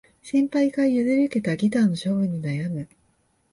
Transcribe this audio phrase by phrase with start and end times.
[0.23, 2.89] 先輩から譲り受けたギターの処分に悩む